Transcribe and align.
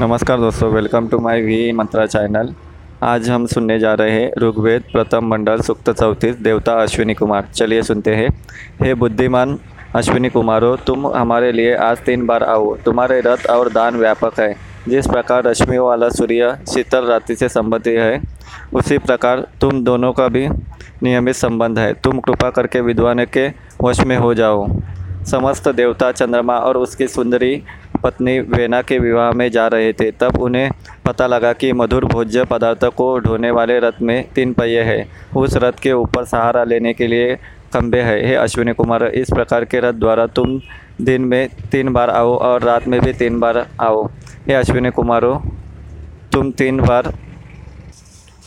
नमस्कार 0.00 0.40
दोस्तों 0.40 0.70
welcome 0.72 1.08
to 1.08 1.18
my 1.18 1.40
V 1.40 1.72
Mantra 1.72 2.06
channel 2.06 2.54
आज 3.02 3.30
हम 3.30 3.46
सुनने 3.46 3.78
जा 3.78 3.94
रहे 3.94 4.10
हैं 4.10 4.32
ऋग्वेद 4.42 4.82
प्रथम 4.92 5.26
मंडल 5.26 5.60
सुक्त 5.60 5.90
चौतीस, 5.90 6.36
देवता 6.36 6.72
अश्विनी 6.72 7.14
कुमार। 7.14 7.48
चलिए 7.54 7.82
सुनते 7.82 8.14
हैं। 8.14 8.46
हे 8.82 8.94
बुद्धिमान 8.94 9.58
अश्विनी 9.94 10.28
कुमारों, 10.28 10.76
तुम 10.76 11.06
हमारे 11.06 11.52
लिए 11.52 11.74
आज 11.74 11.98
तीन 11.98 12.26
बार 12.26 12.42
आओ। 12.42 12.76
तुम्हारे 12.76 13.20
रथ 13.20 13.46
और 13.50 13.72
दान 13.72 13.96
व्यापक 13.96 14.40
है। 14.40 14.56
जिस 14.88 15.06
प्रकार 15.06 15.44
रश्मियों 15.44 15.86
वाला 15.86 16.08
सूर्य 16.08 16.58
शीतल 16.74 17.04
रात्रि 17.04 17.36
से 17.36 17.48
संबंधित 17.48 17.98
है, 17.98 18.22
उसी 18.74 18.98
प्रकार 18.98 19.46
तुम 19.60 19.84
दोनों 19.84 20.12
का 20.12 20.28
भी 20.28 20.48
नियमित 21.02 21.34
संबंध 21.34 21.78
है। 21.78 21.92
तुम 21.92 22.20
कृपा 22.20 22.50
करके 22.50 22.80
विद्वान 22.80 23.24
के 23.24 23.52
वश 23.82 24.00
में 24.00 24.16
हो 24.16 24.34
जाओ। 24.34 24.66
समस्त 25.26 25.68
देवता 25.68 26.12
चंद्रमा 26.12 26.56
और 26.56 26.76
उसकी 26.76 27.08
सुंदरी 27.08 27.62
पत्नी 27.98 28.38
वेना 28.40 28.80
के 28.82 28.98
विवाह 28.98 29.30
में 29.32 29.50
जा 29.50 29.66
रहे 29.66 29.92
थे, 29.92 30.10
तब 30.10 30.38
उन्हें 30.40 30.70
पता 31.06 31.26
लगा 31.26 31.52
कि 31.52 31.72
मधुर 31.72 32.04
भोज्य 32.04 32.44
पदार्थ 32.44 32.84
को 32.96 33.18
ढोने 33.18 33.50
वाले 33.50 33.78
रथ 33.78 34.00
में 34.02 34.28
तीन 34.34 34.52
पहिए 34.52 34.82
हैं। 34.82 35.04
उस 35.36 35.56
रथ 35.56 35.80
के 35.82 35.92
ऊपर 35.92 36.24
सहारा 36.24 36.64
लेने 36.64 36.92
के 36.92 37.06
लिए 37.06 37.34
खंबे 37.74 38.00
हैं। 38.00 38.26
हे 38.26 38.34
अश्विनी 38.34 38.72
कुमार, 38.72 39.04
इस 39.04 39.30
प्रकार 39.30 39.64
के 39.64 39.80
रथ 39.80 39.94
द्वारा 39.94 40.26
तुम 40.26 40.60
दिन 41.00 41.22
में 41.22 41.48
तीन 41.72 41.92
बार 41.92 42.10
आओ 42.10 42.34
और 42.36 42.62
रात 42.62 42.88
में 42.88 43.00
भी 43.00 43.12
तीन 43.12 43.38
बार 43.40 43.66
आओ। 43.80 44.04
हे 44.46 44.54
अश्विनी 44.54 44.90
कुमारों, 44.90 45.38
तुम 46.32 46.50
तीन 46.52 46.80
बार 46.80 47.12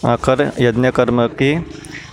आकर 0.06 0.52
यज्ञ 0.60 0.92
कर्म 0.92 1.26
की 1.28 1.58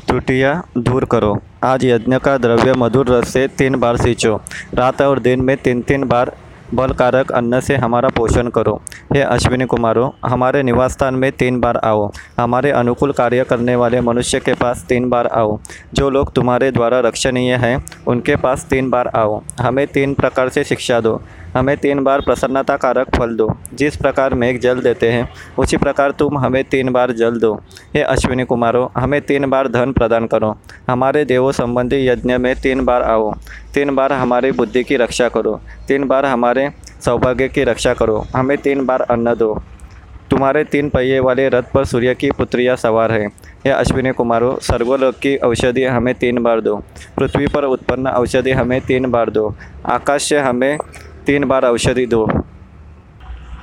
त्रुटियाँ 0.07 0.53
दूर 0.79 1.05
करो। 1.05 1.37
आज 1.65 1.84
यज्ञ 1.84 2.19
का 2.19 2.37
द्रव्य 2.39 2.73
मधुर 2.73 3.09
रस 3.09 3.29
से 3.29 3.47
तीन 3.48 3.77
बार 3.77 3.97
सींचो। 3.97 4.34
रात 4.75 5.03
और 5.03 5.19
दिन 5.19 5.41
में 5.41 5.57
तीन 5.57 5.83
तीन 5.83 6.05
बार 6.05 6.33
बलकारक 6.75 7.33
अन्न 7.33 7.61
से 7.61 7.77
हमारा 7.77 8.09
पोषण 8.09 8.49
करो। 8.49 8.83
हे 9.13 9.21
अश्विनी 9.21 9.65
कुमारों, 9.65 10.11
हमारे 10.29 10.63
निवास 10.63 10.93
स्थान 10.93 11.15
में 11.15 11.33
तीन 11.33 11.61
बार 11.61 11.77
आओ। 11.77 12.11
हमारे 12.41 12.71
अनुकूल 12.71 13.12
कार्य 13.12 13.45
करने 13.45 13.77
वाले 13.77 14.01
मनुष्य 14.01 14.41
के 14.41 14.55
पास 14.55 14.84
तीन 14.89 15.09
बार 15.09 15.27
आओ। 15.27 15.59
जो 15.95 16.11
लोग 16.11 16.33
तुम्हारे 16.33 16.70
द्वारा 16.70 17.01
रक्षणीय 17.01 17.55
हैं, 17.55 17.84
उनके 18.07 18.37
पास 18.37 18.65
तीन 18.65 18.91
बार 18.91 19.09
आओ। 19.09 19.42
हमें 19.61 19.87
तीन 19.87 20.15
प्रकार 20.15 20.48
से 20.48 20.65
शिक्षा 20.65 21.01
दो। 21.01 21.23
हमें 21.59 21.77
तीन 21.77 22.03
बार 22.05 22.20
प्रसन्नता 22.20 22.77
कारक 22.77 23.06
फल 23.17 23.37
दो। 23.37 23.48
जिस 23.75 23.97
प्रकार 23.97 24.34
मेघ 24.34 24.61
जल 24.61 24.81
देते 24.81 25.11
हैं, 25.11 25.28
उसी 25.59 25.77
प्रकार 25.77 26.11
तुम 26.11 26.39
हमें 26.39 26.64
तीन 26.64 26.92
बार 26.92 27.12
जल 27.12 27.39
दो। 27.39 27.55
हे 27.95 28.03
अश्विनी 28.03 28.45
कुमारों, 28.45 28.89
हमें 29.01 29.20
तीन 29.20 29.51
बार 29.51 29.69
धन 29.69 29.92
प्रदान 29.92 30.27
करो। 30.27 30.56
हमारे 30.91 31.25
देवों 31.25 31.53
संबंधी 31.53 32.06
यज्ञ 32.06 32.36
में 32.39 32.55
तीन 32.56 32.84
बार 32.84 33.03
आओ। 33.03 33.33
तीन 33.75 33.95
बार 33.95 34.12
हमारी 34.12 34.53
बुद्धि 34.53 34.84
की 34.84 34.97
रक्षा 34.97 35.29
करो। 35.29 35.61
तीन 35.89 36.06
बार 36.06 36.27
हमारे 36.27 36.70
सौभाग्य 37.05 37.48
की 37.48 37.64
रक्षा 37.64 37.95
करो। 37.95 38.27
हमें 38.36 38.59
तीन 38.59 38.86
बार 38.86 39.01
अन्न 39.01 39.34
दो। 39.34 39.62
तुम्हारे 40.31 40.64
तीन 40.64 40.89
पहिए 40.89 41.19
वाले 41.19 41.48
रथ 41.48 41.62
पर 41.75 41.84
सूर्य 41.84 42.14
की 42.14 42.31
पुत्रियाँ 42.31 42.77
सवार 42.77 43.12
है। 43.12 43.27
हे 43.64 43.70
अश्विनी 43.70 44.11
कुमारों, 44.11 44.56
सर्वलोक 44.56 45.14
की 45.14 45.36
औषधि 45.36 45.84
हमें 45.84 46.14
तीन 46.14 46.42
बार 46.42 46.61
दो। 46.61 46.77
पृथ्वी 47.17 47.47
पर 47.47 47.64
उत्पन्न 47.64 48.06
औषधि 48.06 48.51
हमें 48.51 48.81
तीन 48.81 49.11
बार 49.11 49.31
दो। 49.31 49.55
आकाश 49.86 50.29
से 50.29 50.39
हमें 50.39 50.79
तीन 51.29 51.45
बार 51.45 51.65
औषधि 51.65 52.07
दो। 52.07 52.27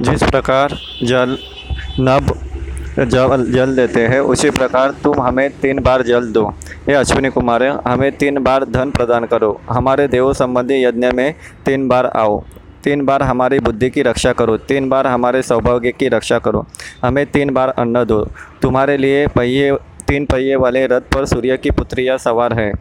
जिस 0.02 0.24
प्रकार 0.24 0.70
जल, 1.04 1.38
नभ, 2.00 2.40
जल 3.00 3.52
जल 3.52 3.76
देते 3.76 4.08
हैं, 4.08 4.20
उसी 4.20 4.50
प्रकार 4.50 4.92
तुम 5.04 5.22
हमें 5.22 5.50
तीन 5.50 5.80
बार 5.80 6.02
जल 6.02 6.32
दो। 6.32 6.50
हे 6.88 6.94
अश्विनी 6.94 7.30
कुमार, 7.30 7.64
हमें 7.64 8.12
तीन 8.12 8.44
बार 8.44 8.66
धन 8.66 8.92
प्रदान 8.92 9.26
करो। 9.26 9.62
हमारे 9.70 10.08
देवों 10.08 10.34
संबंधी 10.34 10.84
यज्ञ 10.84 11.12
में 11.12 11.36
तीन 11.66 11.88
बार 11.88 12.06
आओ। 12.06 12.44
तीन 12.84 13.06
बार 13.06 13.24
हमारी 13.24 13.60
बुद्धि 13.60 13.90
की 13.90 14.02
रक्षा 14.02 14.34
करो। 14.34 14.58
तीन 14.58 14.90
बार 14.90 15.08
हमारे 15.08 15.42
सौभाग्य 15.42 15.92
की 15.92 16.08
रक्षा 16.08 16.40
करो। 16.40 16.66
हमें 17.06 17.26
तीन 17.26 17.54
बार 17.54 17.70
अन्न 17.70 18.06
दो। 18.06 18.28
तुम्हारे 18.62 18.98
लिए 18.98 19.28
पहिए 19.28 19.72
तीन 20.08 20.26
पहिए 20.26 20.56
वाले 20.56 20.86
रथ 20.88 21.02
पर 21.14 21.26
सूर्य 21.26 21.58
की 21.58 21.72
पुत्रियाँ 21.72 22.18
सवार 22.18 22.54
है। 22.54 22.72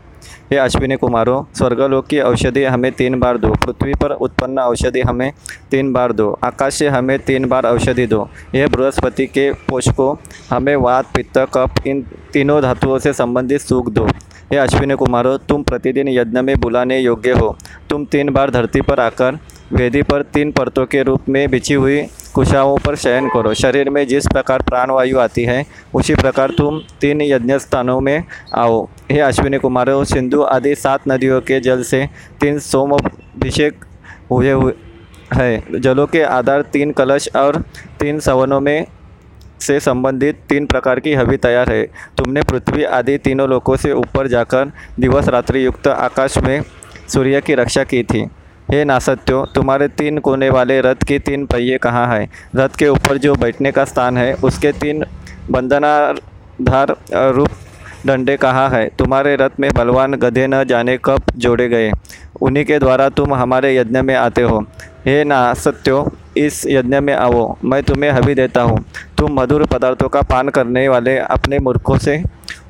हे 0.50 0.56
अश्विनी 0.56 0.96
कुमारों, 0.96 1.42
स्वर्गलोक 1.54 2.06
की 2.06 2.18
औषधि 2.20 2.64
हमें 2.64 2.90
तीन 2.92 3.18
बार 3.20 3.38
दो। 3.38 3.48
पृथ्वी 3.54 3.94
पर 3.94 4.10
उत्पन्न 4.10 4.58
औषधि 4.58 5.00
हमें 5.00 5.32
तीन 5.70 5.92
बार 5.92 6.12
दो। 6.12 6.30
आकाश 6.44 6.74
से 6.74 6.88
हमें 6.88 7.18
तीन 7.18 7.48
बार 7.48 7.66
औषधि 7.66 8.06
दो। 8.06 8.28
यह 8.54 8.68
बृहस्पति 8.68 9.26
के 9.26 9.50
पोषकों, 9.52 10.14
हमें 10.50 10.76
वात, 10.76 11.06
पित्त 11.14 11.38
कप 11.54 11.86
इन 11.86 12.02
तीनों 12.32 12.60
धातुओं 12.62 12.98
से 12.98 13.12
संबंधित 13.12 13.60
सुख 13.60 13.90
दो। 13.90 14.06
हे 14.52 14.56
अश्विनी 14.56 14.94
कुमारों, 14.94 15.38
तुम 15.38 15.62
प्रतिदिन 15.62 16.08
यज्ञ 16.08 16.40
में 16.40 16.56
बुलाने 16.56 16.98
योग्य 16.98 17.32
हो। 17.32 17.56
तुम 17.90 18.04
तीन 18.04 18.30
बार 18.30 18.50
धरती 18.50 18.80
पर 18.80 19.00
आकर 19.00 19.38
वेदी 19.72 20.02
पर 20.02 20.22
तीन 20.22 20.52
परतों 20.52 20.86
के 20.86 21.02
रूप 21.02 21.28
में 21.28 21.50
बिछी 21.50 21.74
हुई 21.74 22.00
कुशाओं 22.34 22.76
पर 22.78 22.96
शयन 22.96 23.28
करो। 23.28 23.54
शरीर 23.54 23.90
में 23.90 24.06
जिस 24.06 24.26
प्रकार 24.26 24.62
प्राणवायु 24.62 25.18
आती 25.18 25.44
है, 25.44 25.66
उसी 25.94 26.14
प्रकार 26.14 26.50
तुम 26.50 26.80
तीन 27.00 27.22
यज्ञ 27.22 27.58
स्थानों 27.58 28.00
में 28.00 28.24
आओ। 28.54 28.88
हे 29.10 29.20
अश्विनी 29.20 29.58
कुमारों, 29.58 30.04
सिंधु 30.04 30.42
आदि 30.42 30.74
सात 30.74 31.00
नदियों 31.08 31.40
के 31.40 31.60
जल 31.60 31.82
से 31.82 32.08
तीन 32.40 32.58
सोमाभिषेक 32.58 33.84
हुए 34.30 34.50
हुए 34.50 34.72
है। 35.34 35.80
जलों 35.80 36.06
के 36.06 36.22
आधार 36.22 36.62
तीन 36.62 36.92
कलश 36.92 37.28
और 37.36 37.62
तीन 38.00 38.20
सवनों 38.20 38.60
में 38.60 38.86
से 39.60 39.80
संबंधित 39.80 40.40
तीन 40.48 40.66
प्रकार 40.66 41.00
की 41.00 41.14
हवि 41.14 41.36
तैयार 41.36 41.70
है। 41.70 41.82
तुमने 42.18 42.42
पृथ्वी 42.42 42.84
आदि 42.84 43.18
तीनों 43.18 43.48
लोकों 43.48 43.76
से 43.76 43.92
ऊपर 43.92 44.26
जाकर 44.26 44.72
दिवस 45.00 45.28
रात्रि 45.28 45.64
युक्त 45.66 45.88
आकाश 45.88 46.38
में 46.38 46.62
सूर्य 47.08 47.40
की 47.40 47.54
रक्षा 47.54 47.84
की 47.84 48.02
थी। 48.02 48.26
हे 48.70 48.84
नासत्यो, 48.84 49.44
तुम्हारे 49.54 49.86
तीन 49.88 50.18
कोने 50.18 50.48
वाले 50.50 50.80
रथ 50.80 51.02
के 51.04 51.18
तीन 51.18 51.44
पहिए 51.46 51.78
कहाँ 51.78 52.06
हैं? 52.08 52.28
रथ 52.56 52.76
के 52.78 52.88
ऊपर 52.88 53.16
जो 53.16 53.34
बैठने 53.34 53.72
का 53.72 53.84
स्थान 53.84 54.18
है, 54.18 54.32
उसके 54.34 54.72
तीन 54.72 55.04
बंधनाधार 55.50 56.94
रूप 57.34 57.48
डंडे 58.06 58.36
कहाँ 58.36 58.68
है? 58.70 58.88
तुम्हारे 58.88 59.36
रथ 59.36 59.60
में 59.60 59.70
बलवान 59.74 60.14
गधे 60.14 60.46
न 60.46 60.64
जाने 60.64 60.98
कब 61.04 61.22
जोड़े 61.36 61.68
गए? 61.68 61.92
उन्हीं 62.42 62.64
के 62.64 62.78
द्वारा 62.78 63.08
तुम 63.08 63.34
हमारे 63.34 63.76
यज्ञ 63.76 64.00
में 64.00 64.14
आते 64.14 64.42
हो। 64.42 64.60
हे 65.06 65.22
नासत्यो, 65.24 66.12
इस 66.36 66.66
यज्ञ 66.66 67.00
में 67.00 67.14
आओ। 67.14 67.56
मैं 67.64 67.82
तुम्हें 67.82 68.10
हवि 68.10 68.34
देता 68.34 68.62
हूँ। 68.62 68.84
तुम 69.18 69.40
मधुर 69.40 69.64
पदार्थों 69.66 70.08
का 70.08 70.22
पान 70.22 70.48
करने 70.48 70.88
वाले 70.88 71.18
अपने 71.18 71.58
मूर्खों 71.58 71.98
से 71.98 72.22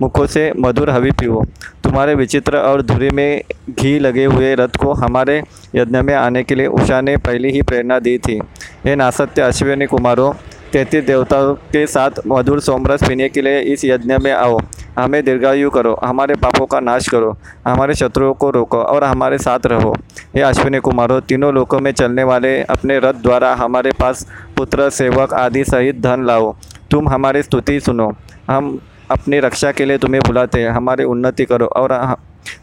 मुखों 0.03 0.27
से 0.27 0.53
मधुर 0.59 0.91
हवि 0.91 1.11
पियो। 1.11 1.45
तुम्हारे 1.85 2.15
विचित्र 2.15 2.57
और 2.57 2.83
धुरी 2.83 3.11
में 3.11 3.43
घी 3.71 3.99
लगे 3.99 4.25
हुए 4.25 4.55
रथ 4.55 4.77
को 4.77 4.93
हमारे 4.93 5.43
यज्ञ 5.75 6.01
में 6.01 6.15
आने 6.15 6.43
के 6.43 6.55
लिए 6.55 6.67
उषा 6.67 7.01
ने 7.01 7.17
पहले 7.17 7.51
ही 7.51 7.63
प्रेरणा 7.63 7.99
दी 7.99 8.19
थी। 8.19 8.41
हे 8.85 8.95
नासत्य 8.97 9.43
अश्विनी 9.43 9.87
कुमारों 9.87 10.33
तैतीस 10.73 11.05
देवताओं 11.05 11.55
के 11.55 11.87
साथ 11.87 12.11
मधुर 12.27 12.61
सोमरस 12.61 13.03
पीने 13.03 13.29
के 13.29 13.43
लिए 13.43 13.61
इस 13.61 13.85
यज्ञ 13.85 14.17
में 14.19 14.33
आओ। 14.33 14.59
हमें 14.99 15.25
दीर्घायु 15.25 15.71
करो, 15.71 16.01
हमारे 16.05 16.35
पापों 16.35 16.67
का 16.67 16.81
नाश 16.81 17.09
करो, 17.09 17.37
हमारे 17.67 17.95
शत्रुओं 17.95 18.35
को 18.35 18.51
रोको 18.51 18.79
और 18.79 19.05
हमारे 19.05 19.39
साथ 19.39 19.59
रहो। 19.67 19.95
हे 20.37 20.41
अश्विनी 20.41 20.79
कुमारों, 20.79 21.21
तीनों 21.21 21.55
लोकों 21.55 21.81
में 21.81 21.93
चलने 21.93 22.23
वाले 22.23 22.63
अपने 22.63 22.99
रथ 22.99 23.15
द्वारा 23.15 23.55
हमारे 23.55 23.93
पास 23.93 24.27
पुत्र, 24.57 24.91
सेवक 24.91 25.35
आदि 25.35 25.65
सहित 25.65 26.01
धन 26.01 26.25
लाओ। 26.27 26.57
तुम 26.91 27.09
हमारी 27.09 27.43
स्तुति 27.43 27.81
सुनो। 27.81 28.13
हम 28.51 28.79
अपनी 29.15 29.39
रक्षा 29.41 29.71
के 29.73 29.85
लिए 29.85 29.99
तुम्हें 29.99 30.21
बुलाते 30.27 30.61
हैं। 30.63 30.71
हमारी 30.71 31.05
उन्नति 31.05 31.45
करो 31.45 31.67
और 31.77 31.93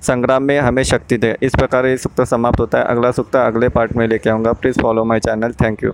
संग्राम 0.01 0.44
में 0.44 0.59
हमें 0.59 0.84
शक्ति 0.84 1.17
दे। 1.17 1.35
इस 1.41 1.56
प्रकार 1.56 1.85
ये 1.85 1.97
सूक्त 1.97 2.22
समाप्त 2.23 2.59
होता 2.59 2.78
है। 2.78 2.85
अगला 2.85 3.12
सूक्त 3.12 3.35
अगले 3.35 3.69
पार्ट 3.69 3.95
में 3.95 4.07
लेके 4.07 4.29
आऊँगा। 4.29 4.53
Please 4.53 4.79
follow 4.81 5.06
my 5.06 5.19
channel 5.19 5.51
thank 5.62 5.84
you 5.84 5.91